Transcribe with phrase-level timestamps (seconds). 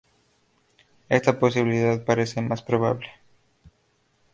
[1.09, 3.05] Esta posibilidad parece más probable.